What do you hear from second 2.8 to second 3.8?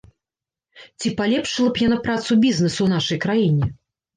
ў нашай краіне?